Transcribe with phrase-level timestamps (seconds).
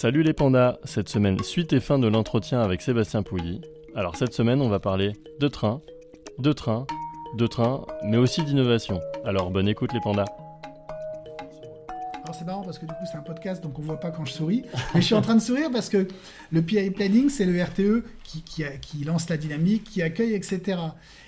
[0.00, 3.60] Salut les pandas, cette semaine suite et fin de l'entretien avec Sébastien Pouilly.
[3.94, 5.82] Alors cette semaine on va parler de train,
[6.38, 6.86] de train,
[7.36, 8.98] de train, mais aussi d'innovation.
[9.26, 10.24] Alors bonne écoute les pandas.
[12.24, 14.24] Alors c'est marrant parce que du coup c'est un podcast donc on voit pas quand
[14.24, 14.64] je souris.
[14.94, 16.08] Mais je suis en train de sourire parce que
[16.50, 20.80] le PI Planning c'est le RTE qui, lance la dynamique, qui accueille, etc.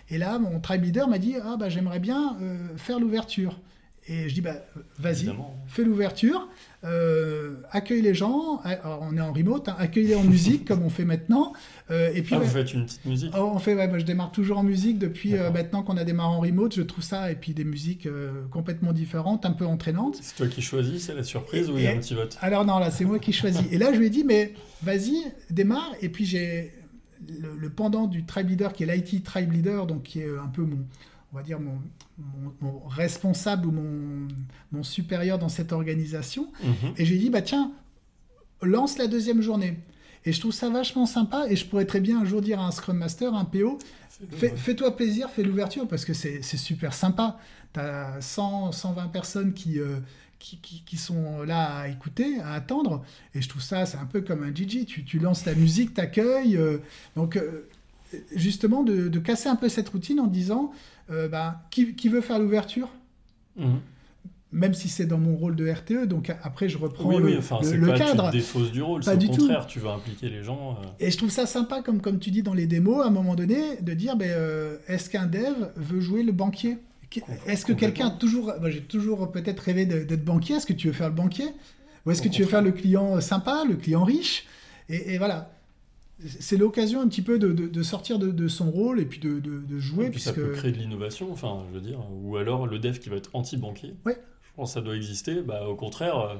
[0.08, 3.60] Et là mon tribe leader m'a dit ah bah j'aimerais bien euh, faire l'ouverture.
[4.08, 4.56] Et je dis bah
[4.98, 5.30] vas-y,
[5.68, 6.48] fais l'ouverture,
[6.82, 8.60] euh, accueille les gens.
[8.64, 11.52] Alors, on est en remote, hein, accueille-les en musique comme on fait maintenant.
[11.92, 14.00] Euh, et puis Ah, ouais, vous faites une petite musique Oh, on fait, ouais, moi,
[14.00, 16.74] je démarre toujours en musique depuis euh, maintenant qu'on a démarré en remote.
[16.74, 20.18] Je trouve ça et puis des musiques euh, complètement différentes, un peu entraînantes.
[20.20, 22.64] C'est toi qui choisis, c'est la surprise ou il y a un petit vote Alors
[22.64, 23.62] non, là c'est moi qui choisis.
[23.70, 25.92] Et là je lui ai dit mais vas-y, démarre.
[26.00, 26.72] Et puis j'ai
[27.28, 30.48] le, le pendant du tribe leader qui est l'IT tribe leader, donc qui est un
[30.48, 30.78] peu mon,
[31.32, 31.78] on va dire mon,
[32.18, 34.28] mon- mon responsable ou mon,
[34.70, 36.52] mon supérieur dans cette organisation.
[36.62, 36.92] Mhm.
[36.98, 37.72] Et j'ai dit, bah tiens,
[38.62, 39.78] lance la deuxième journée.
[40.24, 41.46] Et je trouve ça vachement sympa.
[41.48, 43.78] Et je pourrais très bien un jour dire à un Scrum Master, un PO,
[44.30, 47.38] fais- fais-toi plaisir, fais l'ouverture, parce que c'est c'est super sympa.
[47.74, 49.98] Tu as 100, 120 personnes qui, euh,
[50.38, 53.04] qui, qui- qui sont là à écouter, à attendre.
[53.34, 54.84] Et je trouve ça, c'est un peu comme un Gigi.
[54.86, 56.56] Tu, tu lances la musique, t'accueilles.
[56.56, 56.78] euh,
[57.16, 57.66] donc, euh,
[58.34, 60.72] justement, de, de casser un peu cette routine en disant,
[61.10, 62.88] euh, bah, qui, qui veut faire l'ouverture?
[63.56, 63.80] Mhm.
[64.54, 67.34] même si c'est dans mon rôle de RTE, donc après je reprends Oui, le, oui,
[67.38, 68.24] enfin, le- c'est le pas cadre.
[68.24, 69.38] tu te défausses du rôle, Pas c'est du au tout.
[69.40, 70.78] contraire, tu vas impliquer les gens.
[70.82, 73.10] euh, Et je trouve ça sympa, comme, comme tu dis dans les démos, à un
[73.10, 76.78] moment donné, de dire ben, euh, est-ce qu'un dev veut jouer le banquier?
[77.10, 78.52] Qu- Est-ce que quelqu'un a toujours.
[78.66, 80.56] J'ai toujours peut-être rêvé d'être banquier.
[80.56, 81.46] Est-ce que tu veux faire le banquier?
[82.04, 84.46] Ou est-ce que tu veux faire le client sympa, le client riche?
[84.90, 85.50] Et, et voilà.
[86.40, 89.18] C'est l'occasion un petit peu de, de- de sortir de, de son rôle et puis
[89.18, 89.40] de,
[89.78, 90.06] jouer.
[90.06, 90.46] et puis ça puisque...
[90.48, 93.30] peut créer de l'innovation, enfin, je veux dire, ou alors le dev qui va être
[93.32, 93.94] anti-banquier.
[94.04, 94.18] Ouais.
[94.42, 95.40] Je pense que ça doit exister.
[95.42, 96.34] Bah, au contraire, euh,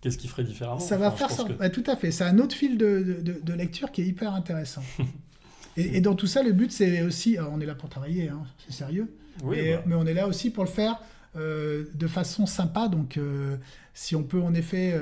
[0.00, 0.80] qu'est-ce qu'il ferait différemment?
[0.80, 1.44] Ça va Enfin, faire ça.
[1.44, 2.10] que- tout à fait.
[2.10, 4.82] C'est un autre fil de, lecture qui est hyper intéressant.
[5.76, 7.36] et, et dans tout ça, le but, c'est aussi.
[7.36, 9.08] alors, on est là pour travailler, hein, c'est sérieux.
[9.44, 11.00] Oui, mais, bah, mais on est là aussi pour le faire
[11.36, 12.88] euh, de façon sympa.
[12.88, 13.56] Donc, euh,
[13.94, 14.98] si on peut en effet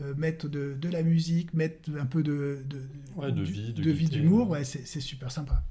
[0.00, 2.82] euh, euh, mettre de, de la musique, mettre un peu de, de,
[3.16, 5.62] Ouais, de vie, de d'humour, ouais, c'est super sympa.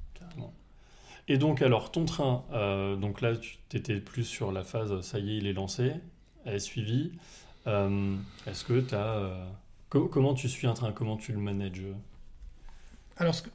[1.27, 5.17] Et donc, alors, ton train, euh, donc là, tu étais plus sur la phase, ça
[5.19, 5.93] y est, il est lancé,
[6.45, 7.13] elle est suivie.
[7.65, 8.15] Euh,
[8.45, 9.47] Est-ce que tu as.
[9.89, 10.91] comment tu suis un train?
[10.91, 11.81] Comment tu le manages?
[13.17, 13.49] Alors, que-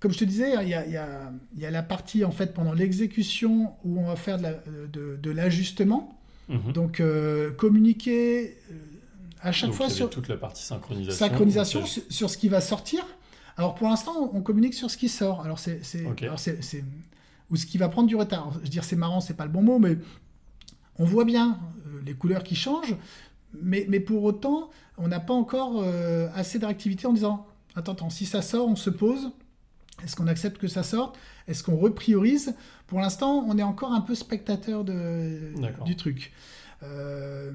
[0.00, 3.74] comme je te disais, il y a, y y la partie en fait pendant l'exécution
[3.84, 4.60] où on va faire de la-
[4.92, 6.20] de- de l'ajustement.
[6.48, 6.72] Mhm.
[6.72, 8.74] Donc, euh, communiquer euh,
[9.46, 11.26] à chaque Donc, fois sur toute la partie synchronisation.
[11.26, 13.06] synchronisation Donc, sur, sur ce qui va sortir.
[13.56, 15.40] Alors, pour l'instant, on communique sur ce qui sort.
[15.42, 15.80] Alors, c'est,
[17.50, 18.50] ou ce qui va prendre du retard.
[18.54, 19.96] Je veux dire, c'est marrant, c'est pas le bon mot, mais
[20.98, 22.96] on voit bien euh, les couleurs qui changent.
[23.62, 27.46] Mais, mais pour autant, on n'a pas encore euh, assez de réactivité en disant
[27.76, 29.30] attends, attends, si ça sort, on se pose.
[30.02, 31.16] Est-ce qu'on accepte que ça sorte?
[31.48, 32.54] Est-ce qu'on repriorise?
[32.86, 36.32] Pour l'instant, on est encore un peu spectateur de, du truc.
[36.82, 37.52] Euh,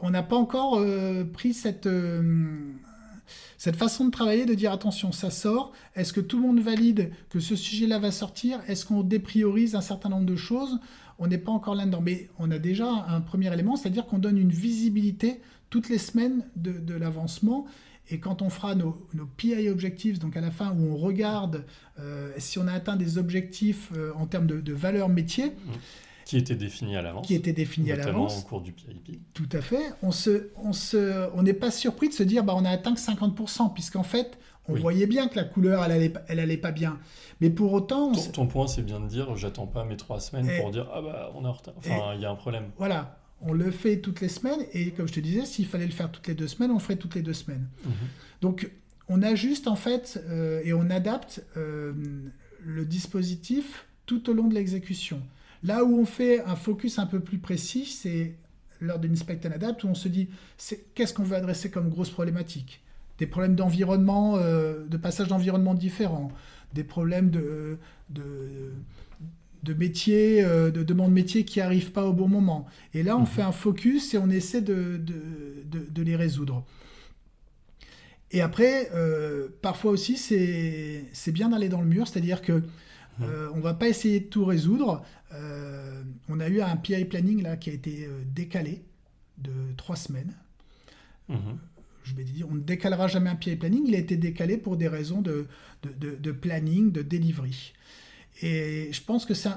[0.00, 2.72] on n'a pas encore euh, pris cette, euh,
[3.58, 5.72] cette façon de travailler, de dire attention, ça sort.
[5.94, 8.60] Est-ce que tout le monde valide que ce sujet-là va sortir?
[8.68, 10.78] Est-ce qu'on dépriorise un certain nombre de choses?
[11.18, 12.00] On n'est pas encore là-dedans.
[12.00, 15.40] Mais on a déjà un premier élément, c'est-à-dire qu'on donne une visibilité
[15.70, 17.66] toutes les semaines de, l'avancement.
[18.10, 18.98] Et quand on fera nos,
[19.36, 21.64] PI objectives, donc à la fin où on regarde
[21.98, 25.52] euh, si on a atteint des objectifs en termes de, de valeur métier,
[26.24, 27.26] Qui était défini à l'avance.
[27.26, 29.20] qui étaient définis à l'avance, au cours du PIP.
[29.34, 29.92] tout à fait.
[30.02, 32.94] On se, on se, on n'est pas surpris de se dire, bah, on a atteint
[32.94, 34.80] que 50%, puisqu'en fait, on Oui.
[34.80, 36.98] voyait bien que la couleur, elle allait, pas- elle allait pas bien.
[37.40, 40.20] Mais pour autant, on Ton, ton point, c'est bien de dire, j'attends pas mes trois
[40.20, 41.74] semaines Et- pour dire, ah bah, on est en retard.
[41.76, 42.70] Enfin, il y a un problème.
[42.78, 44.60] voilà, on le fait toutes les semaines.
[44.72, 46.80] Et comme je te disais, s'il fallait le faire toutes les deux semaines, on le
[46.80, 47.68] ferait toutes les deux semaines.
[47.84, 47.92] Mhm.
[48.40, 48.70] Donc,
[49.08, 51.92] on ajuste en fait euh, et on adapte euh,
[52.64, 55.20] le dispositif tout au long de l'exécution.
[55.64, 58.36] Là où on fait un focus un peu plus précis, c'est
[58.80, 60.28] lors d'une inspect and adapt où on se dit
[60.94, 62.82] qu'est-ce qu'on veut adresser comme grosse problématique?
[63.18, 66.30] Des problèmes d'environnement, euh, de passage d'environnement différents,
[66.74, 67.78] des problèmes de,
[68.10, 68.72] de,
[69.62, 72.66] de métiers, euh, de demandes métiers qui n'arrivent pas au bon moment.
[72.92, 73.26] Et là, on Mhm.
[73.26, 75.14] fait un focus et on essaie de, de,
[75.70, 76.64] de- de les résoudre.
[78.30, 82.62] Et après, euh, parfois aussi, c'est bien d'aller dans le mur, c'est-à-dire que
[83.22, 85.02] euh, on va pas essayer de tout résoudre.
[85.32, 88.84] Euh, on a eu un PI planning là qui a été décalé
[89.38, 90.34] de trois semaines.
[91.28, 91.58] Mhm.
[92.04, 93.84] Je vais dire, on ne décalera jamais un PI planning.
[93.86, 95.46] Il a été décalé pour des raisons de,
[95.82, 97.72] de, de, planning, de delivery.
[98.42, 99.50] Et je pense que c'est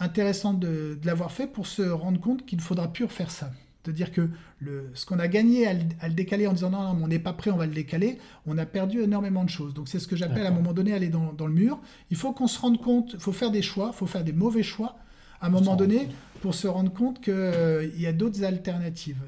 [0.00, 3.52] intéressant de, de l'avoir fait pour se rendre compte qu'il ne faudra plus refaire ça
[3.84, 4.28] de dire que
[4.60, 7.32] le, ce qu'on a gagné à le, décaler en disant non, non on n'est pas
[7.32, 9.74] prêt, on va le décaler, on a perdu énormément de choses.
[9.74, 11.80] Donc c'est ce que j'appelle à un moment donné aller dans, dans le mur.
[12.10, 14.32] Il faut qu'on se rende compte, il faut faire des choix, il faut faire des
[14.32, 14.96] mauvais choix
[15.40, 16.08] à un moment donné
[16.40, 19.22] pour se rendre compte qu'il euh, y a d'autres alternatives.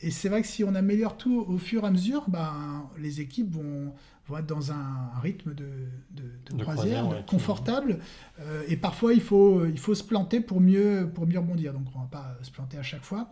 [0.00, 3.20] Et c'est vrai que si on améliore tout au fur et à mesure, ben, les
[3.20, 3.92] équipes vont,
[4.28, 5.66] vont être dans un rythme de,
[6.12, 7.98] de, croisière, confortable.
[8.40, 11.72] Euh, et parfois, il faut, il faut se planter pour mieux, pour mieux rebondir.
[11.72, 13.28] Donc, on ne va pas se planter à chaque fois.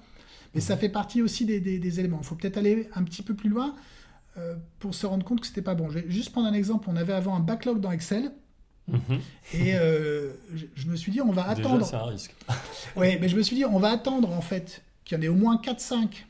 [0.56, 2.19] Mais ça fait partie aussi des, éléments.
[2.23, 3.75] Il faut peut-être aller un petit peu plus loin
[4.38, 5.91] euh, pour se rendre compte que c'était pas bon.
[5.91, 6.88] Je vais juste prendre un exemple.
[6.91, 8.32] On avait avant un backlog dans Excel.
[8.88, 9.20] Mhm.
[9.53, 10.32] Et euh,
[10.75, 11.85] je, me suis dit, on va attendre.
[11.85, 12.35] C'est un risque.
[12.97, 15.29] oui, mais je me suis dit, on va attendre en fait qu'il y en ait
[15.29, 16.25] au moins 4-5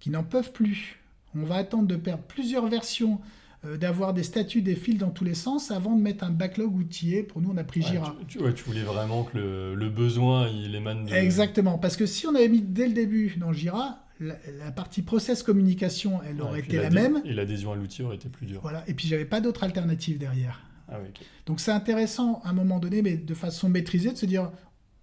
[0.00, 0.98] qui n'en peuvent plus.
[1.36, 3.20] On va attendre de perdre plusieurs versions
[3.64, 6.74] euh, d'avoir des statuts, des fils dans tous les sens avant de mettre un backlog
[6.74, 7.22] outillé.
[7.22, 8.16] Pour nous, on a pris Jira.
[8.26, 11.14] tu, tu, voulais vraiment que le, le, besoin, il émane de...
[11.14, 15.42] Exactement, parce que si on avait mis dès le début dans Jira, la, partie process
[15.42, 17.22] communication, elle aurait été la même.
[17.24, 18.60] Et l'adhésion à l'outil aurait été plus dure.
[18.62, 20.62] Voilà, et puis j'avais pas d'autre alternative derrière.
[20.88, 20.98] Ah
[21.46, 24.50] Donc c'est intéressant à un moment donné, mais de façon maîtrisée, de se dire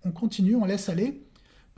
[0.03, 1.23] on continue, on laisse aller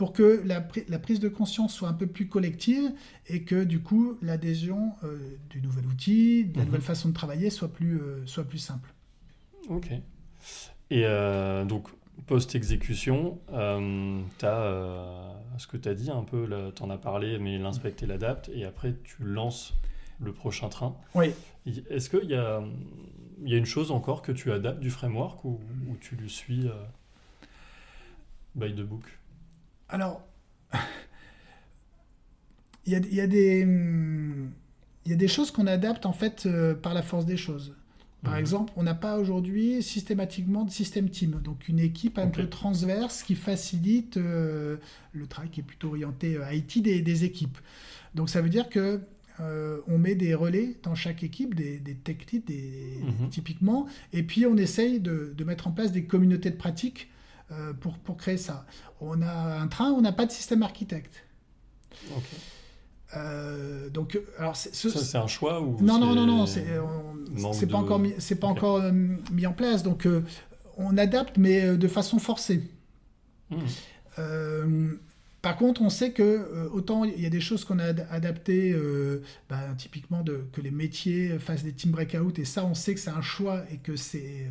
[0.02, 0.62] pour que la,
[0.98, 2.92] prise de conscience soit un peu plus collective
[3.28, 5.20] et que du coup l'adhésion euh,
[5.52, 6.66] du nouvel outil, de la mhm.
[6.66, 8.96] nouvelle façon de travailler soit plus, euh, soit plus simple.
[9.70, 9.92] Ok.
[10.90, 11.88] Et euh, donc,
[12.26, 17.60] post-exécution, tu as ce que tu as dit un peu, tu en as parlé, mais
[17.60, 19.76] l'inspect et l'adapte, et après tu lances
[20.20, 20.98] le prochain train.
[21.14, 21.28] Oui.
[21.92, 22.64] Est-ce qu'il y a,
[23.44, 26.68] y a une chose encore que tu adaptes du framework ou, ou tu le suis
[28.56, 29.04] by the book?
[29.92, 30.26] Alors,
[32.86, 33.68] il y a, des,
[35.06, 37.76] des choses qu'on adapte en fait euh, par la force des choses.
[38.24, 38.40] Par mhm.
[38.40, 43.24] exemple, on n'a pas aujourd'hui systématiquement de système team, donc une équipe un peu transverse
[43.24, 44.78] qui facilite euh,
[45.12, 47.58] le travail qui est plutôt orienté à euh, IT des, équipes.
[48.16, 49.02] Donc ça veut dire que
[49.88, 53.30] on met des relais dans chaque équipe, des, des tech leads mhm.
[53.32, 57.10] typiquement, et puis on essaye de, de, mettre en place des communautés de pratiques
[57.52, 58.66] euh, pour, pour, créer ça.
[59.02, 61.26] On a un train, on n'a pas de système architecte.
[63.18, 66.66] Euh, donc, alors ça c'est un choix ou non non non non c'est
[67.52, 70.08] c'est pas encore mis, c'est pas encore euh, mis en place donc
[70.78, 72.64] on adapte mais de façon forcée.
[73.50, 74.94] Hmm.
[75.42, 78.74] par contre, on sait que autant il y a des choses qu'on a adaptées,
[79.50, 83.02] ben, typiquement de, que les métiers fassent des team breakout, et ça, on sait que
[83.02, 84.48] c'est un choix et que c'est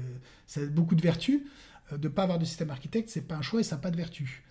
[0.46, 1.40] ça a beaucoup de vertus.
[1.92, 3.82] Euh, de ne pas avoir de système architecte, c'est pas un choix et ça n'a
[3.82, 4.42] pas de vertu.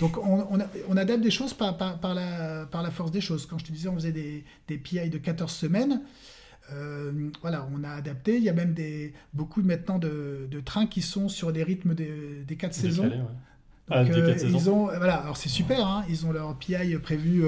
[0.00, 3.46] Donc on, adapte des choses par, par, la, par, la, force des choses.
[3.46, 6.02] Quand je te disais, on faisait des, des PI de 14 semaines.
[6.72, 8.38] Euh, voilà, on a adapté.
[8.38, 11.94] Il y a même des, beaucoup maintenant de, de trains qui sont sur des rythmes
[11.94, 13.10] des, des 4 saisons.
[13.88, 17.44] Ah, euh, ils ont, voilà, alors c'est super, hein, ils ont leur PI prévu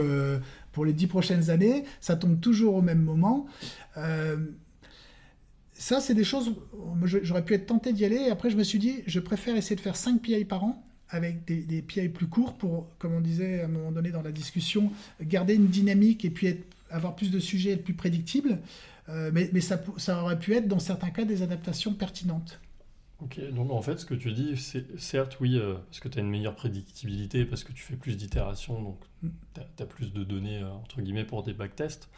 [0.70, 1.84] pour les 10 prochaines années.
[2.00, 3.46] Ça tombe toujours au même moment
[5.80, 6.54] ça, c'est des choses,
[7.22, 9.80] j'aurais pu être tenté d'y aller, après je me suis dit, je préfère essayer de
[9.80, 13.62] faire 5 PI par an, avec des, des PI plus courts, pour, comme on disait
[13.62, 16.54] à un moment donné dans la discussion, garder une dynamique et puis
[16.90, 18.58] avoir plus de sujets, être plus prédictible.
[19.08, 22.60] Euh, mais, mais ça, ça, aurait pu être, dans certains cas, des adaptations pertinentes.
[23.20, 26.18] Ok, donc en fait, ce que tu dis, c'est certes, oui, euh, parce que tu
[26.18, 29.28] as une meilleure prédictibilité, parce que tu fais plus d'itérations, donc mm.
[29.54, 32.10] tu as, plus de données, euh, entre guillemets, pour des backtests.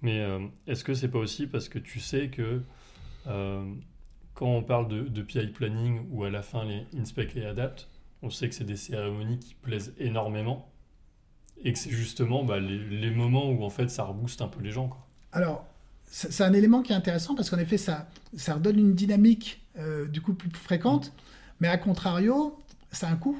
[0.00, 0.26] Mais
[0.66, 2.62] est-ce que c'est pas aussi parce que tu sais que
[3.24, 7.88] quand on parle de, PI planning ou à la fin les inspect et adapt,
[8.22, 10.70] on sait que c'est des cérémonies qui plaisent énormément
[11.62, 14.70] et que c'est justement bah, les, moments où en fait ça rebooste un peu les
[14.70, 14.88] gens.
[14.88, 15.06] Quoi.
[15.32, 15.66] Alors,
[16.06, 20.06] c'est un élément qui est intéressant parce qu'en effet ça, ça redonne une dynamique euh,
[20.08, 21.12] du coup plus fréquente,
[21.60, 22.58] mais à contrario,
[22.90, 23.38] ça a un coût.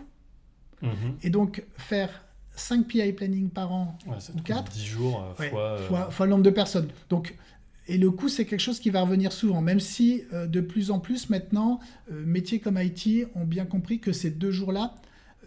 [0.82, 1.14] Mm-hmm.
[1.22, 2.10] Et donc faire
[2.52, 6.44] 5 PI planning par an ou 4 10 jours euh, fois, fois, fois, le nombre
[6.44, 6.88] de personnes.
[7.08, 7.34] Donc
[7.90, 10.92] et le coût, c'est quelque chose qui va revenir souvent, même si euh, de plus
[10.92, 11.80] en plus maintenant,
[12.12, 14.94] euh, métiers comme IT ont bien compris que ces deux jours-là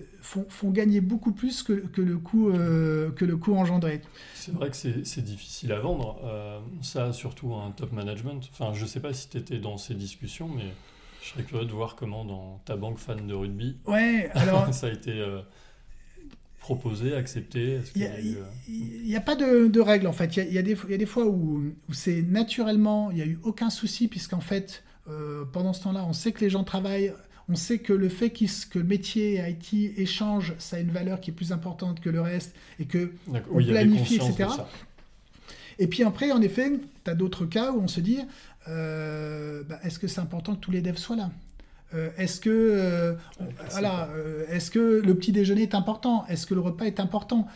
[0.02, 4.02] euh, font, gagner beaucoup plus que, le, coût, que le coût engendré.
[4.34, 6.20] C'est vrai que c'est difficile à vendre,
[6.82, 8.50] ça surtout un top management.
[8.52, 10.66] Enfin, je ne sais pas si tu étais dans ces discussions, mais
[11.22, 14.74] je serais curieux de voir comment dans ta banque fan de rugby, ouais, alors...
[14.74, 15.24] ça a été
[16.63, 20.38] proposer, accepter Il n'y a, pas de, de règle en fait.
[20.38, 24.39] Il y, a, des, fois où, c'est naturellement, il n'y a eu aucun souci, puisqu'en
[24.39, 24.84] fait,
[25.51, 27.13] pendant ce temps-là, on sait que les gens travaillent.
[27.50, 31.32] On sait que le fait que le métier IT échange, ça a une valeur qui
[31.32, 33.12] est plus importante que le reste et que
[33.51, 34.50] on planifie, etc.
[35.79, 36.72] Et puis après, en effet,
[37.03, 38.20] tu as d'autres cas où on se dit
[38.67, 41.32] euh, bah, est-ce que c'est important que tous les devs soient là?
[41.94, 43.14] Euh, est-ce que, euh,
[43.72, 44.10] voilà,
[44.50, 46.26] est-ce que le petit déjeuner est important?
[46.28, 47.48] Est-ce que le repas est important?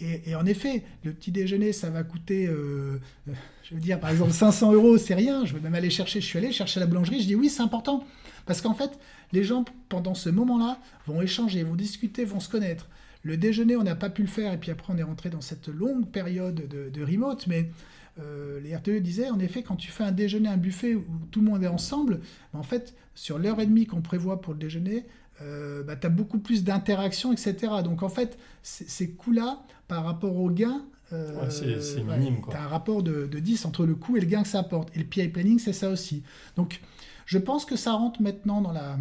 [0.00, 4.72] Et, en effet, le petit déjeuner, ça va coûter, je veux dire, par exemple, 500
[4.72, 5.44] euros, c'est rien.
[5.44, 6.22] Je vais même aller chercher.
[6.22, 7.20] Je suis allé chercher à la boulangerie.
[7.20, 8.02] Je dis oui, c'est important.
[8.46, 8.98] Parce qu'en fait,
[9.32, 12.88] les gens, pendant ce moment-là, vont échanger, vont discuter, vont se connaître.
[13.22, 15.40] Le déjeuner, on n'a pas pu le faire, et puis après, on est rentré dans
[15.40, 17.70] cette longue période de, remote, mais
[18.18, 21.40] euh, les RTE disaient, en effet, quand tu fais un déjeuner, un buffet où tout
[21.40, 22.20] le monde est ensemble,
[22.54, 25.06] en fait, sur l'heure et demie qu'on prévoit pour le déjeuner,
[25.42, 27.54] euh, bah, tu as beaucoup plus d'interactions, etc.
[27.84, 32.40] Donc, en fait, ces coûts-là, par rapport aux gains, euh, c'est minime.
[32.48, 34.60] tu as un rapport de, de, 10 entre le coût et le gain que ça
[34.60, 34.94] apporte.
[34.96, 36.22] Et le PI planning, c'est ça aussi.
[36.56, 36.80] Donc,
[37.26, 38.98] je pense que ça rentre maintenant dans, la,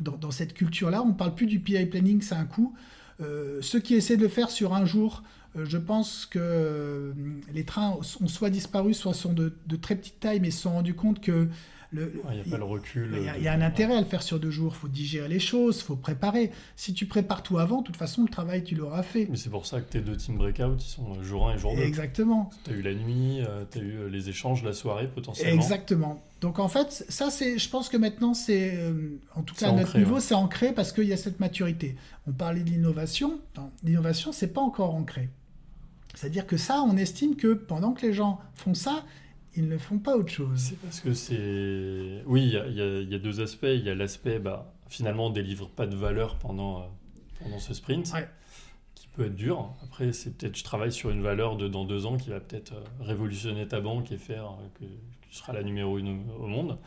[0.00, 1.02] dans, dans cette culture-là.
[1.02, 2.74] On ne parle plus du PI planning, c'est un coût.
[3.20, 5.22] Euh, ceux qui essaient de le faire sur un jour,
[5.56, 7.12] euh, je pense que euh,
[7.52, 10.94] les trains ont soit disparu, soit sont de, très petite taille, mais se sont rendus
[10.94, 11.48] compte que
[11.92, 13.14] il n'y a pas le recul.
[13.16, 14.72] Il y, a, un intérêt à le faire sur deux jours.
[14.76, 16.50] Il faut digérer les choses, il faut préparer.
[16.76, 19.26] Si tu prépares tout avant, de toute façon, le travail, tu l'auras fait.
[19.30, 21.74] Mais c'est pour ça que tes deux team breakout, ils sont jour 1 et jour
[21.76, 21.82] 2.
[21.82, 22.50] Exactement.
[22.64, 25.60] Tu as eu la nuit, tu as eu les échanges, la soirée potentiellement.
[25.60, 26.22] Exactement.
[26.42, 29.72] Donc en fait, ça, c'est, je pense que maintenant, c'est, euh, en tout cas à
[29.72, 31.94] notre niveau, c'est ancré parce qu'il y a cette maturité.
[32.26, 33.38] On parlait de l'innovation.
[33.84, 35.28] L'innovation, c'est pas encore ancré.
[36.14, 39.04] C'est-à-dire que ça, on estime que pendant que les gens font ça,
[39.54, 40.58] ils ne font pas autre chose.
[40.58, 42.22] C'est parce que c'est.
[42.26, 43.64] Oui, il y, a deux aspects.
[43.64, 46.84] Il y a l'aspect, bah, finalement, on ne délivre pas de valeur pendant, euh,
[47.40, 48.12] pendant ce sprint,
[48.94, 49.74] qui peut être dur.
[49.82, 52.72] Après, c'est peut-être, je travaille sur une valeur de dans deux ans qui va peut-être
[52.72, 56.78] euh, révolutionner ta banque et faire que tu seras la numéro une au monde.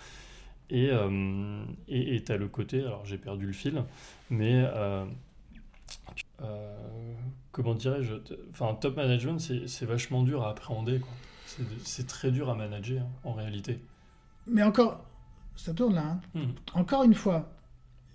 [0.69, 3.83] Et euh, tu as le côté, alors j'ai perdu le fil,
[4.29, 5.05] mais euh,
[6.41, 7.13] euh,
[7.51, 8.15] comment dirais-je
[8.51, 11.01] Enfin, top management, c'est vachement dur à appréhender.
[11.83, 13.79] C'est très dur à manager hein, en réalité.
[14.47, 15.03] Mais encore,
[15.55, 16.19] ça tourne là.
[16.35, 16.39] Hein.
[16.39, 16.51] Hmm.
[16.73, 17.51] Encore une fois,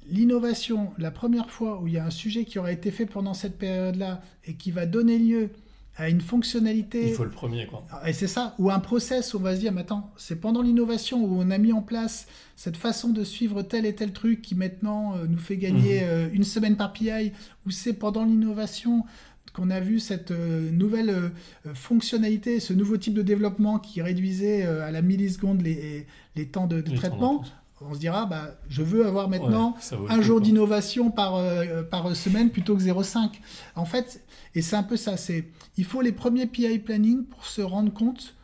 [0.07, 3.35] l'innovation, la première fois où il y a un sujet qui aura été fait pendant
[3.35, 5.51] cette période-là et qui va donner lieu
[5.97, 7.09] à une fonctionnalité.
[7.09, 7.85] Il faut le premier, quoi.
[8.07, 10.63] Et c'est ça, ou un process où on va se dire, mais attends, c'est pendant
[10.63, 14.41] l'innovation où on a mis en place cette façon de suivre tel et tel truc
[14.41, 16.09] qui maintenant euh, nous fait gagner mhm.
[16.09, 17.33] euh, une semaine par PI,
[17.67, 19.05] ou c'est pendant l'innovation
[19.53, 21.33] qu'on a vu cette euh, nouvelle
[21.75, 26.81] fonctionnalité, ce nouveau type de développement qui réduisait à la milliseconde les, les temps de,
[26.81, 27.43] traitement
[27.81, 29.77] on se dira, bah, je veux avoir maintenant
[30.09, 33.31] un jour d'innovation par, euh, par semaine plutôt que 0,5.
[33.75, 37.47] En fait, et c'est un peu ça, c'est il faut les premiers PI planning pour
[37.47, 38.35] se rendre compte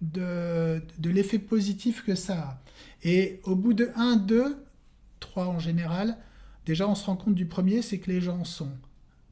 [0.00, 2.62] de, de l'effet positif que ça a.
[3.02, 4.56] Et au bout de 1, 2,
[5.20, 6.16] 3 en général,
[6.64, 8.70] déjà on se rend compte du premier, c'est que les gens sont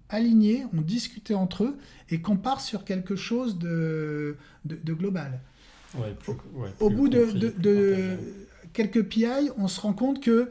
[0.08, 1.76] alignés, ont discuté entre eux
[2.11, 5.40] et qu'on part sur quelque chose de, de, global.
[6.80, 7.25] au, bout de,
[7.58, 8.18] de
[8.75, 10.50] quelques PI, on se rend compte que,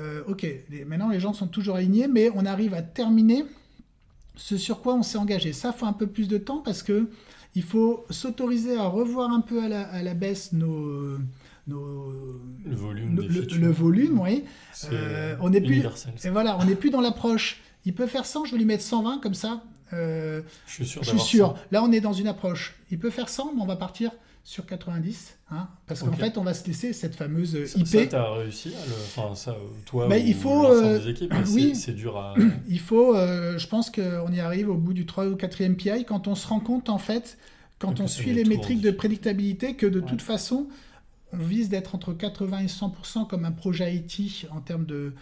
[0.00, 0.46] euh, ok,
[0.86, 3.44] maintenant les gens sont toujours alignés, mais on arrive à terminer
[4.34, 5.52] ce sur quoi on s'est engagé.
[5.52, 7.08] Ça faut un peu plus de temps parce que
[7.54, 9.68] il faut s'autoriser à revoir un peu à
[10.02, 11.18] la, baisse nos,
[11.66, 14.44] le volume, le, volume, oui.
[14.92, 15.84] Euh, on est plus,
[16.24, 17.60] et voilà, on n'est plus dans l'approche.
[17.84, 19.62] Il peut faire 100, je vais lui mettre 120 comme ça.
[19.92, 21.02] Euh, je suis sûr.
[21.02, 21.56] Je suis sûr.
[21.70, 22.76] Là, on est dans une approche.
[22.90, 26.42] Il peut faire 100, mais on va partir sur 90, hein, parce qu'en fait, on
[26.42, 27.86] va se laisser cette fameuse IP.
[27.86, 28.92] Ça, tu as réussi à le...
[28.92, 32.34] Enfin, ça, toi Mais il faut, euh, des équipes, oui, c'est dur à...
[32.68, 36.04] Il faut, euh, je pense qu'on y arrive au bout du 3 ou 4e PI,
[36.04, 37.36] quand on se rend compte, en fait,
[37.78, 40.68] quand on suit les métriques de prédictabilité, que de toute façon,
[41.32, 45.12] on vise d'être entre 80 et 100% comme un projet IT en termes de,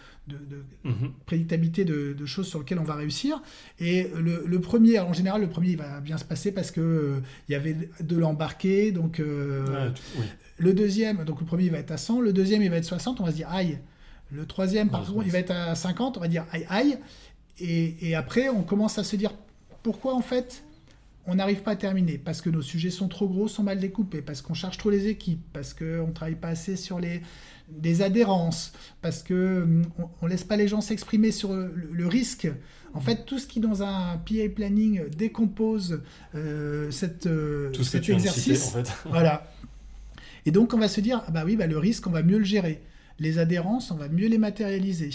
[0.83, 1.11] mhm.
[1.25, 3.41] prédictabilité de, choses sur lesquelles on va réussir.
[3.79, 7.19] Et le, premier, en général, le premier il va bien se passer parce que euh,
[7.47, 8.91] il y avait de l'embarqué.
[8.91, 9.91] Donc, euh,
[10.57, 12.85] le deuxième, donc le premier il va être à 100, le deuxième il va être
[12.85, 13.79] 60, on va se dire aïe.
[14.31, 16.99] Le troisième, par contre, il va être à 50, on va dire aïe aïe.
[17.59, 19.31] Et, et après, on commence à se dire
[19.83, 20.63] pourquoi en fait
[21.29, 24.21] on n'arrive pas à terminer parce que nos sujets sont trop gros, sont mal découpés,
[24.21, 27.21] parce qu'on charge trop les équipes, parce qu'on ne travaille pas assez sur les,
[28.01, 29.85] adhérences, parce qu'on hum,
[30.23, 32.49] ne laisse pas les gens s'exprimer sur le, risque.
[32.95, 36.01] En fait, tout ce qui dans un PA planning décompose
[36.33, 39.53] euh, cette, euh, cet exercice, voilà.
[40.47, 42.39] Et donc on va se dire, ah bah oui, bah, le risque, on va mieux
[42.39, 42.81] le gérer.
[43.19, 45.11] Les adhérences, on va mieux les matérialiser.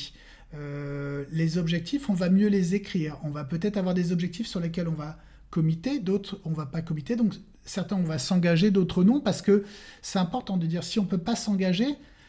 [0.55, 3.17] euh, les objectifs, on va mieux les écrire.
[3.25, 5.19] On va peut-être avoir des objectifs sur lesquels on va
[5.59, 7.15] comiter, d'autres on va pas comiter.
[7.17, 9.65] Donc certains on va s'engager, d'autres non, parce que
[10.03, 11.87] c'est important de dire si on peut pas s'engager,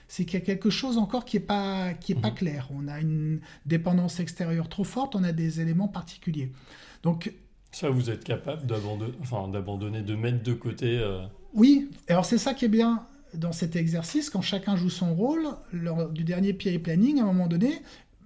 [0.07, 2.35] c'est qu'il y a quelque chose encore qui est pas qui est pas Mhm.
[2.35, 2.67] clair.
[2.77, 6.51] On a une dépendance extérieure trop forte, on a des éléments particuliers.
[7.01, 7.33] Donc
[7.71, 10.97] Ça, vous êtes capable d'abandonner, enfin, d'abandonner, de mettre de côté.
[10.99, 12.91] euh, Oui, alors c'est ça qui est bien
[13.33, 17.25] dans cet exercice, quand chacun joue son rôle, lors du dernier PI planning, à un
[17.33, 17.71] moment donné,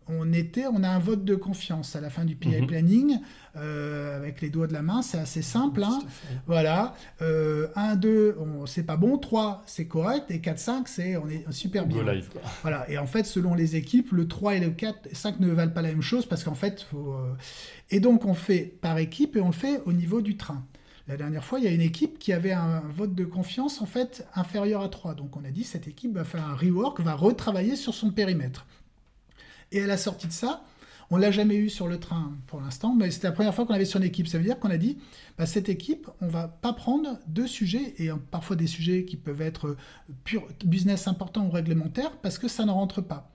[0.10, 2.68] on, était, on a un vote de confiance à la fin du PI Mhm.
[2.68, 3.20] planning,
[3.56, 5.84] euh, avec les doigts de la main, c'est assez simple.
[5.84, 6.00] hein.
[6.48, 11.16] Voilà, euh, 1, 2, on- c'est pas bon, 3, c'est correct, et 4, 5, c'est,
[11.18, 12.14] on est super Go bien.
[12.14, 12.42] live, quoi.
[12.62, 15.52] Voilà, et en fait, selon les équipes, le 3 et le 4 et 5 ne
[15.52, 17.14] valent pas la même chose parce qu'en fait, faut.
[17.14, 17.34] euh,
[17.92, 20.64] Et donc, on fait par équipe et on le fait au niveau du train.
[21.08, 23.88] La dernière fois, il y a une équipe qui avait un vote de confiance en
[23.88, 25.16] fait inférieur à 3.
[25.16, 28.68] Donc, on a dit cette équipe va faire un rework, va retravailler sur son périmètre.
[29.72, 30.64] Et à la sortie de ça,
[31.12, 33.74] on l'a jamais eu sur le train pour l'instant, mais c'était la première fois qu'on
[33.74, 34.28] l'avait sur une équipe.
[34.28, 34.98] Ça veut dire qu'on a dit,
[35.38, 39.42] bah, cette équipe, on va pas prendre deux sujets, et parfois des sujets qui peuvent
[39.42, 39.78] être euh,
[40.24, 43.32] pur business important ou réglementaire, parce que ça ne rentre pas.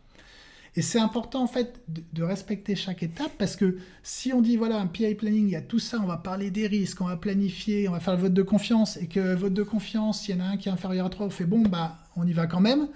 [0.77, 4.57] Et c'est important en fait de, de respecter chaque étape parce que si on dit
[4.57, 7.07] voilà un PI planning, il y a tout ça, on va parler des risques, on
[7.07, 10.37] va planifier, on va faire le vote de confiance et que vote de confiance, il
[10.37, 12.33] y en a un qui est inférieur à 3, on fait bon bah on y
[12.33, 12.89] va quand même.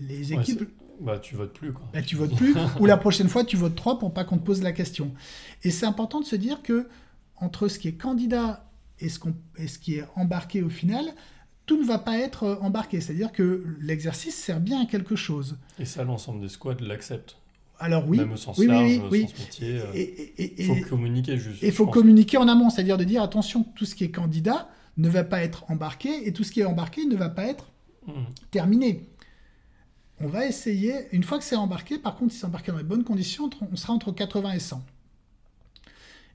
[0.00, 0.68] Les équipes,
[1.00, 1.86] bah, tu votes plus, quoi.
[1.92, 4.44] bah, tu votes plus, ou la prochaine fois tu votes 3 pour pas qu'on te
[4.44, 5.12] pose la question.
[5.64, 6.88] Et c'est important de se dire que
[7.36, 8.64] entre ce qui est candidat
[9.00, 11.04] et ce, qu'on- et ce qui est embarqué au final,
[11.66, 13.00] tout ne va pas être euh, embarqué.
[13.00, 15.56] C'est-à-dire que l'exercice sert bien à quelque chose.
[15.78, 17.36] Et ça, l'ensemble des squads l'accepte.
[17.78, 19.20] Alors oui, Même au sens oui, large, oui, oui.
[19.28, 19.78] sens métier.
[19.78, 21.62] euh, et, et- et- Il faut communiquer juste.
[21.62, 25.08] il faut communiquer en amont, c'est-à-dire de dire attention, tout ce qui est candidat ne
[25.08, 27.70] va pas être embarqué et tout ce qui est embarqué ne va pas être
[28.08, 28.14] Mhm.
[28.50, 29.04] terminé.
[30.20, 32.84] On va essayer, une fois que c'est embarqué, par contre, si c'est embarqué dans les
[32.84, 34.82] bonnes conditions, on sera entre 80 et 100.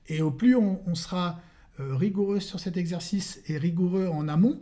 [0.08, 1.40] Et au plus on, sera
[1.80, 4.60] euh, rigoureux sur cet exercice et rigoureux en amont,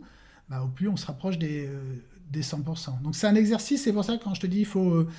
[0.49, 1.79] bah, au plus on se rapproche des, euh,
[2.31, 3.01] des 100%.
[3.01, 5.09] Donc c'est un exercice, c'est pour ça quand je te dis il faut euh,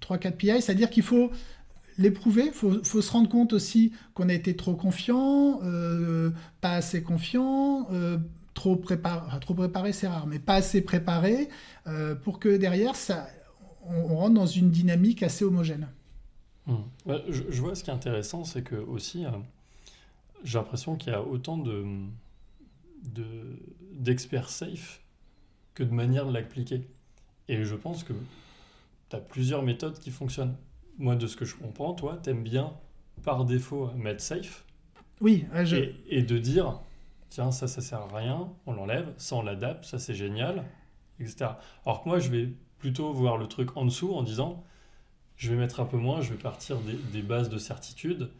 [0.00, 1.30] 3-4 PI, c'est-à-dire qu'il faut
[1.98, 6.30] l'éprouver, il faut, se rendre compte aussi qu'on a été trop confiant, euh,
[6.60, 8.18] pas assez confiant, euh,
[8.54, 11.48] trop préparé, trop préparé c'est rare, mais pas assez préparé,
[11.86, 13.28] euh, pour que derrière, ça,
[13.88, 15.88] on, on rentre dans une dynamique assez homogène.
[17.06, 19.30] Ouais, je, je vois ce qui est intéressant, c'est que aussi, euh,
[20.42, 21.84] j'ai l'impression qu'il y a autant de
[23.04, 23.56] de-
[23.92, 25.00] d'experts safe
[25.74, 26.82] que de manières de l'appliquer.
[27.48, 28.12] Et je pense que
[29.10, 30.56] tu as plusieurs méthodes qui fonctionnent.
[30.98, 32.72] Moi, de ce que je comprends, toi, t'aimes bien
[33.22, 34.64] par défaut mettre safe
[35.20, 36.80] Oui, je- et, et de dire
[37.28, 40.64] tiens, ça, ça sert à rien, on l'enlève, ça, on l'adapte, ça, c'est génial,
[41.20, 41.50] etc.
[41.84, 42.48] Alors que moi, je vais
[42.86, 44.62] plutôt voir le truc en dessous en disant
[45.36, 48.30] je vais mettre un peu moins, je vais partir des, des bases de certitude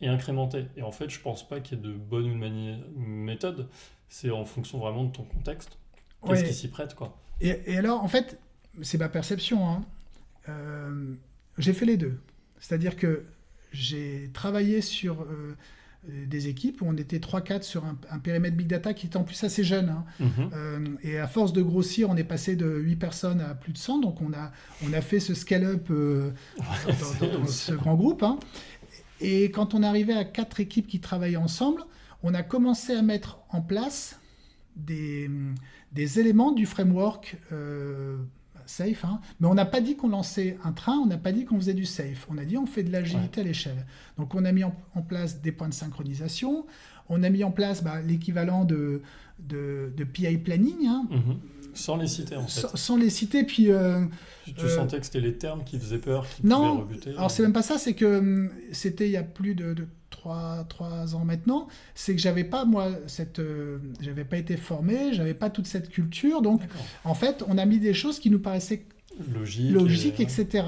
[0.00, 0.66] et incrémenter.
[0.76, 3.66] Et en fait, je pense pas qu'il y ait de bonne ou méthode.
[4.08, 5.76] C'est en fonction vraiment de ton contexte.
[6.24, 6.48] Qu'est-ce Ouais.
[6.48, 7.16] qui s'y prête, quoi.
[7.40, 8.38] Et, et alors, en fait,
[8.80, 9.68] c'est ma perception.
[9.68, 9.84] hein.
[10.48, 11.14] Euh,
[11.58, 12.20] j'ai fait les deux.
[12.60, 13.26] C'est-à-dire que
[13.72, 15.56] j'ai travaillé sur euh,
[16.26, 19.24] des équipes où on était 3-4 sur un, un périmètre Big Data qui était en
[19.24, 19.88] plus assez jeune.
[19.88, 20.04] hein.
[20.20, 20.50] Mhm.
[20.54, 23.78] Euh, et à force de grossir, on est passé de 8 personnes à plus de
[23.78, 23.98] 100.
[24.00, 24.52] Donc on a,
[24.86, 28.22] on a fait ce scale-up euh, dans, dans- dans ce grand groupe.
[28.22, 28.38] hein.
[29.20, 31.82] Et quand on arrivait à quatre équipes qui travaillaient ensemble,
[32.22, 34.20] on a commencé à mettre en place
[34.76, 35.30] des,
[35.92, 38.18] des éléments du framework euh,
[38.66, 39.04] safe.
[39.04, 39.20] hein.
[39.40, 41.74] Mais on n'a pas dit qu'on lançait un train, on n'a pas dit qu'on faisait
[41.74, 42.26] du safe.
[42.30, 43.86] On a dit on fait de l'agilité à l'échelle.
[44.18, 46.66] Donc on a mis en, en place des points de synchronisation,
[47.08, 49.02] on a mis en place bah, l'équivalent de,
[49.38, 51.38] de, de PI planning, hein, Mhm.
[51.76, 52.60] Sans les citer, en fait.
[52.60, 53.44] sans, sans les citer.
[53.44, 54.00] Puis euh,
[54.44, 57.10] Tu, euh, sentais que c'était les termes qui faisaient peur, qui Non, pouvaient rebuter.
[57.10, 59.86] Alors c'est même pas ça, c'est que hum, c'était il y a plus de, de
[60.10, 65.34] 3, ans maintenant, c'est que j'avais pas moi cette euh, j'avais pas été formé, j'avais
[65.34, 66.62] pas toute cette culture donc
[67.04, 68.84] en fait, on a mis des choses qui nous paraissaient
[69.32, 69.70] Logique.
[69.72, 70.64] logiques et- etc.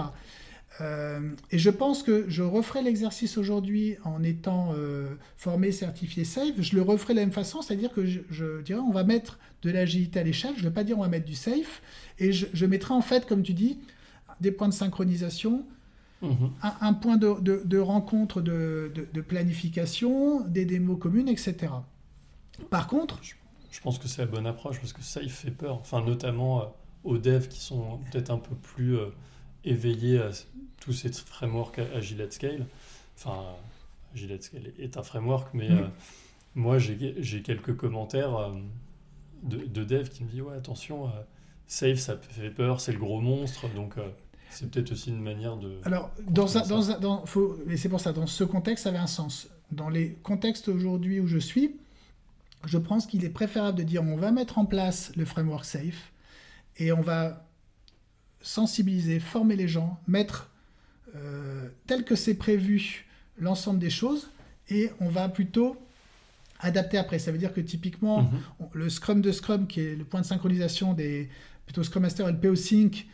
[0.80, 6.54] Euh, et je pense que je referai l'exercice aujourd'hui en étant euh, formé, certifié safe.
[6.60, 9.38] Je le referai de la même façon, c'est-à-dire que je, je dirais on va mettre
[9.62, 10.52] de l'agilité à l'échelle.
[10.56, 11.82] Je ne vais pas dire on va mettre du safe.
[12.20, 13.78] Et je, je mettrai en fait, comme tu dis,
[14.40, 15.64] des points de synchronisation,
[16.20, 16.50] Mhm.
[16.64, 18.90] un, un point de, de- de rencontre, de,
[19.28, 21.72] planification, des démos communes, etc.
[22.70, 23.20] Par contre,
[23.70, 25.76] Je pense que c'est la bonne approche parce que il fait peur.
[25.78, 26.64] Enfin, notamment euh,
[27.04, 28.96] aux devs qui sont peut-être un peu plus
[29.64, 30.30] éveillés à
[30.80, 32.66] tous ces frameworks a- Agile at Scale.
[33.16, 33.44] Enfin,
[34.14, 35.78] Agile at Scale est un framework, mais Mm.
[35.78, 35.86] euh,
[36.54, 38.50] moi, j'ai quelques commentaires euh,
[39.42, 41.10] de, de devs qui me disent Ouais, attention, euh,
[41.66, 43.68] Safe, ça fait peur, c'est le gros monstre.
[43.74, 43.94] Donc,
[44.50, 45.78] C'est peut-être aussi une manière de.
[45.84, 48.88] Alors, dans, un, dans, un, dans faut, et c'est pour ça, dans ce contexte, ça
[48.88, 49.48] avait un sens.
[49.70, 51.76] Dans les contextes aujourd'hui où je suis,
[52.64, 56.10] je pense qu'il est préférable de dire on va mettre en place le framework safe
[56.78, 57.44] et on va
[58.40, 60.48] sensibiliser, former les gens, mettre
[61.14, 63.06] euh, tel que c'est prévu
[63.38, 64.30] l'ensemble des choses
[64.68, 65.76] et on va plutôt
[66.60, 67.18] adapter après.
[67.18, 68.40] Ça veut dire que typiquement, mhm.
[68.72, 71.28] le Scrum de Scrum, qui est le point de synchronisation des
[71.66, 73.06] plutôt Scrum Master et le PO Sync,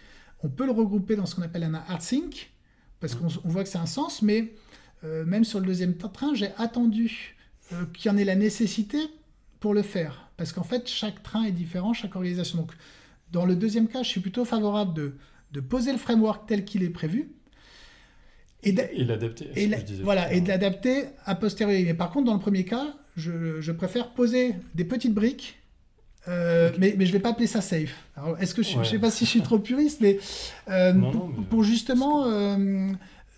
[0.43, 2.53] on peut le regrouper dans ce qu'on appelle un Hard Sync,
[3.01, 3.33] parce mhm.
[3.43, 4.53] qu'on voit que c'est un sens, mais
[5.05, 7.37] euh, même sur le deuxième train, j'ai attendu
[7.73, 8.99] euh, qu'il y en ait la nécessité
[9.61, 10.31] pour le faire.
[10.37, 12.59] Parce qu'en fait, chaque train est différent, chaque organisation.
[12.59, 12.73] Donc,
[13.33, 15.15] dans le deuxième cas, je suis plutôt favorable de,
[15.53, 17.31] de poser le framework tel qu'il est prévu,
[18.65, 20.03] et l'adapter.
[20.03, 21.85] Voilà, et de l'adapter a posteriori.
[21.85, 25.59] Mais par contre, dans le premier cas, je, préfère poser des petites briques,
[26.29, 27.95] euh, mais, mais je ne vais pas appeler ça safe.
[28.41, 30.19] est-ce que je ne sais pas si je suis trop puriste, mais,
[30.69, 30.93] euh,
[31.51, 32.89] pour, justement euh,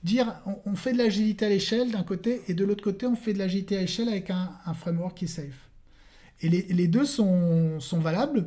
[0.05, 0.35] dire
[0.65, 3.39] on, fait de l'agilité à l'échelle d'un côté, et de l'autre côté, on fait de
[3.39, 5.69] l'agilité à l'échelle avec un, framework qui est safe.
[6.43, 8.47] Et les, les deux sont, sont valables.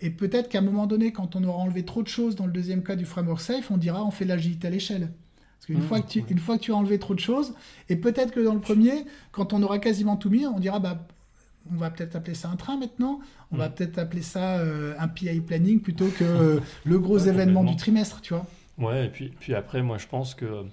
[0.00, 2.52] et peut-être qu'à un moment donné, quand on aura enlevé trop de choses dans le
[2.52, 5.10] deuxième cas du framework safe, on dira on fait de l'agilité à l'échelle.
[5.58, 7.54] Parce qu'une mmh, fois, que tu, une fois que tu as enlevé trop de choses,
[7.88, 11.06] et peut-être que dans le premier, quand on aura quasiment tout mis, on dira bah,
[11.70, 13.20] on va peut-être appeler ça un train maintenant,
[13.52, 13.74] on va mmh.
[13.74, 18.20] peut-être appeler ça euh, un PI planning plutôt que euh, le gros événement du trimestre,
[18.20, 18.46] tu vois.
[18.78, 20.64] Ouais, et puis, puis après, moi je pense que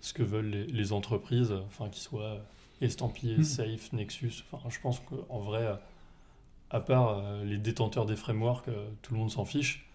[0.00, 2.38] ce que veulent les, entreprises, enfin qu'ils soient
[2.80, 3.44] estampillés, mmh.
[3.44, 5.78] Safe, Nexus, enfin je pense qu'en vrai,
[6.70, 8.70] à part euh, les détenteurs des frameworks,
[9.02, 9.86] tout le monde s'en fiche.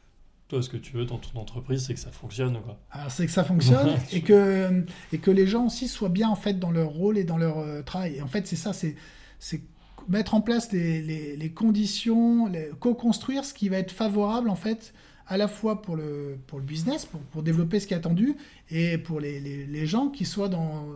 [0.47, 2.61] Toi, ce que tu veux dans ton entreprise, c'est que ça fonctionne.
[2.61, 2.79] Quoi.
[2.91, 6.35] Alors, c'est que ça fonctionne et, que, et que les gens aussi soient bien en
[6.35, 8.15] fait, dans leur rôle et dans leur euh, travail.
[8.15, 8.95] Et en fait, c'est ça, c'est,
[9.39, 9.61] c'est
[10.07, 14.93] mettre en place les, les, les conditions, co-construire ce qui va être favorable en fait
[15.27, 18.35] à la fois pour le, pour le business, pour, pour développer ce qui est attendu,
[18.69, 20.87] et pour les, les, gens qui soient dans,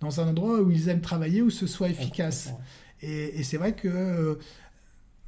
[0.00, 2.52] dans un endroit où ils aiment travailler, où ce soit efficace.
[3.02, 4.34] Et, et c'est vrai que, euh,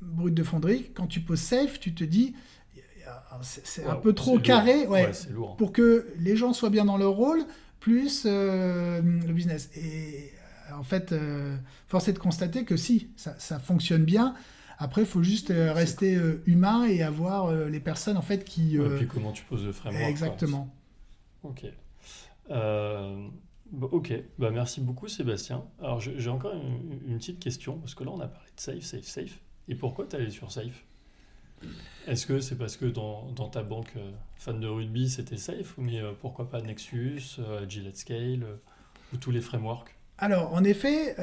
[0.01, 2.35] brut de fonderie, quand tu poses safe, tu te dis,
[3.43, 5.11] c'est un peu trop carré ouais,
[5.57, 7.45] pour que les gens soient bien dans leur rôle,
[7.81, 9.71] plus euh, le business.
[9.77, 10.33] Et
[10.75, 14.35] en fait, euh, force est de constater que si, ça, fonctionne bien.
[14.79, 18.77] Après, il faut juste euh, rester humain et avoir les personnes en fait qui.
[18.77, 20.09] et puis comment tu poses le framework.
[20.09, 20.75] Exactement.
[21.43, 21.67] Ok.
[22.51, 25.65] ok, bah, merci beaucoup Sébastien.
[25.81, 28.83] Alors j'ai encore une, une, petite question, parce que là on a parlé de safe,
[28.83, 29.41] safe, safe.
[29.69, 30.85] Et pourquoi tu es allé sur safe?
[32.09, 35.75] Est-ce que c'est parce que dans, dans ta banque euh, fan de rugby, c'était safe
[35.77, 38.47] Mais euh, pourquoi pas Nexus, euh, Gillette Scale
[39.13, 39.95] ou tous les frameworks?
[40.17, 41.15] Alors, en effet,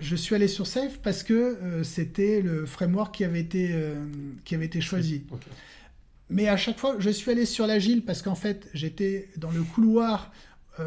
[0.00, 3.76] je suis allé sur Safe parce que c'était le framework qui avait été,
[4.44, 5.24] qui avait été choisi.
[6.30, 9.64] Mais à chaque fois, je suis allé sur l'agile parce qu'en fait, j'étais dans le
[9.64, 10.30] couloir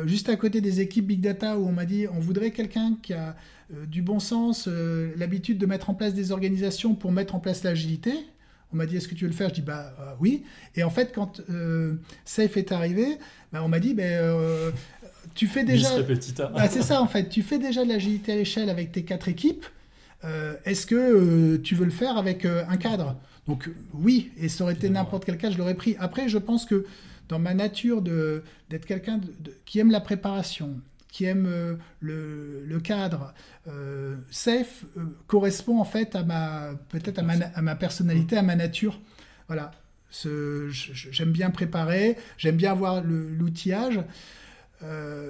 [0.05, 3.13] juste à côté des équipes Big Data où on m'a dit on voudrait quelqu'un qui
[3.13, 3.35] a
[3.87, 4.67] du bon sens,
[5.17, 8.13] l'habitude de mettre en place des organisations pour mettre en place l'agilité.
[8.73, 9.49] On m'a dit est-ce que tu veux le faire?
[9.49, 10.43] Je dis bah euh, oui.
[10.75, 11.95] Et en fait, quand euh,
[12.25, 13.17] Safe est arrivé,
[13.53, 14.73] bah, on m'a dit ben
[15.33, 15.89] tu fais déjà.
[16.53, 17.29] Bah, c'est ça en fait.
[17.29, 19.65] Tu fais déjà de l'agilité à l'échelle avec tes quatre équipes.
[20.65, 23.15] est-ce que tu veux le faire avec un cadre?
[23.47, 24.31] Donc oui.
[24.37, 25.95] Et ça aurait été n'importe quel cas, je l'aurais pris.
[25.99, 26.85] Après, je pense que
[27.27, 29.19] dans ma nature d'être quelqu'un
[29.65, 30.81] qui aime la préparation,
[31.15, 33.33] qui aime euh, le, cadre
[33.69, 38.41] euh, safe euh, correspond en fait à ma peut-être à ma, à ma, personnalité, à
[38.41, 38.99] ma nature.
[39.47, 39.71] Voilà.
[40.11, 43.99] J'aime bien préparer, j'aime bien avoir l'outillage.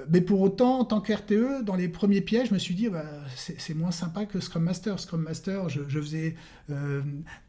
[0.09, 3.05] mais pour autant, en tant qu'RTE, dans les premiers pièges, je me suis dit, bah,
[3.35, 4.99] c'est moins sympa que Scrum Master.
[4.99, 6.35] Scrum Master, je, faisais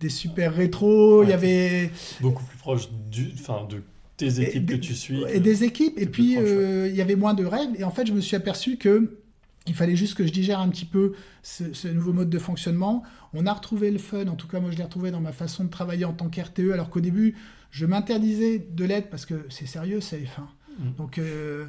[0.00, 1.90] des super rétros, il y avait...
[2.20, 3.82] Beaucoup plus proche du, de
[4.18, 5.22] des équipes que tu suis.
[5.32, 7.76] Et des équipes, et puis euh, il y avait moins de règles.
[7.78, 9.18] Et en fait, je me suis aperçu que
[9.66, 13.02] il fallait juste que je digère un petit peu ce, nouveau mode de fonctionnement.
[13.32, 15.64] On a retrouvé le fun, en tout cas moi je l'ai retrouvé dans ma façon
[15.64, 17.34] de travailler en tant qu'RTE, alors qu'au début
[17.70, 20.42] je m'interdisais de l'être parce que c'est sérieux, c'est F1.
[20.78, 20.94] Mm.
[20.96, 21.66] Donc, euh,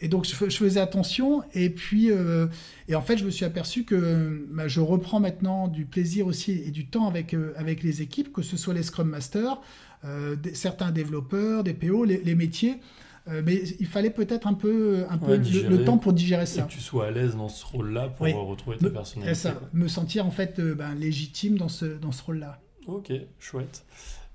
[0.00, 2.48] et donc je, faisais attention, et puis euh,
[2.88, 6.52] et en fait je me suis aperçu que bah, je reprends maintenant du plaisir aussi
[6.52, 9.60] et du temps avec, avec les équipes, que ce soit les Scrum Masters,
[10.04, 12.80] euh, certains développeurs, des PO, les, métiers.
[13.28, 16.62] Euh, mais il fallait peut-être un peu, un peu le, temps pour digérer ça.
[16.62, 19.34] Et que tu sois à l'aise dans ce rôle-là pour retrouver ta personnalité.
[19.34, 22.60] Ça, me sentir en fait euh, ben, légitime dans ce, dans ce rôle-là.
[22.86, 23.84] Ok, chouette.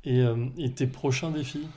[0.04, 0.24] Et,
[0.58, 1.68] et, tes prochains défis?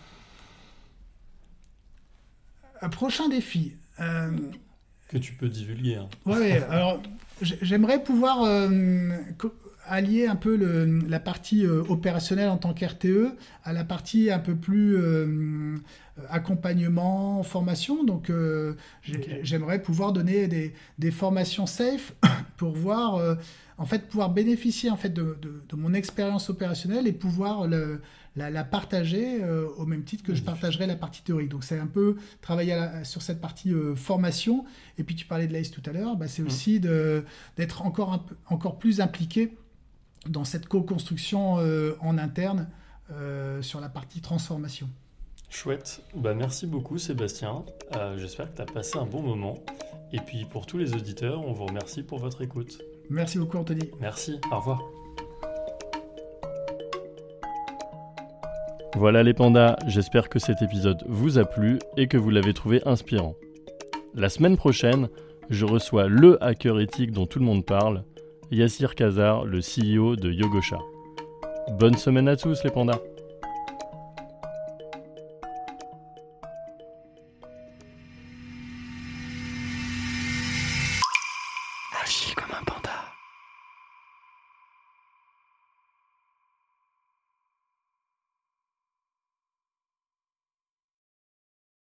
[2.80, 5.96] Un prochain défi Que tu peux divulguer.
[5.96, 6.08] Hein.
[6.26, 7.00] Oui, alors
[7.42, 8.44] j'aimerais pouvoir
[9.86, 14.38] allier un peu le, la partie euh, opérationnelle en tant qu'RTE à la partie un
[14.38, 15.76] peu plus euh,
[16.28, 18.04] accompagnement, formation.
[18.04, 18.74] Donc, euh,
[19.42, 22.14] j'aimerais pouvoir donner des, des, formations safe
[22.56, 23.36] pour voir,
[23.78, 28.00] en fait, pouvoir bénéficier en fait de, de, de mon expérience opérationnelle et pouvoir le,
[28.36, 31.48] la, partager euh, au même titre que je partagerai la partie théorique.
[31.48, 34.64] Donc c'est un peu travailler sur cette partie euh, formation.
[34.98, 36.46] Et puis tu parlais de l'AIS tout à l'heure, bah, c'est mm.
[36.46, 39.56] aussi d'être encore, un peu, encore plus impliqué
[40.28, 42.68] dans cette co-construction euh, en interne
[43.60, 44.88] sur la partie transformation.
[45.50, 46.00] Chouette.
[46.16, 47.62] Bah, merci beaucoup Sébastien.
[48.16, 49.58] J'espère que tu as passé un bon moment.
[50.10, 52.78] Et puis pour tous les auditeurs, on vous remercie pour votre écoute.
[53.10, 53.90] Merci beaucoup Anthony.
[54.00, 54.40] Merci.
[54.50, 54.82] Au revoir.
[58.96, 62.80] Voilà les pandas, j'espère que cet épisode vous a plu et que vous l'avez trouvé
[62.86, 63.34] inspirant.
[64.14, 65.08] La semaine prochaine,
[65.50, 68.04] je reçois le hacker éthique dont tout le monde parle,
[68.50, 70.78] Yassir Kazar, le CEO de Yogosha.
[71.78, 73.00] Bonne semaine à tous les pandas